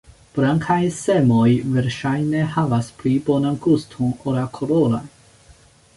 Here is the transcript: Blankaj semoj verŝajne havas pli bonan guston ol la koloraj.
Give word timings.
Blankaj 0.35 0.77
semoj 0.99 1.51
verŝajne 1.75 2.41
havas 2.55 2.91
pli 3.03 3.13
bonan 3.29 3.61
guston 3.67 4.17
ol 4.31 4.37
la 4.41 4.49
koloraj. 4.57 5.07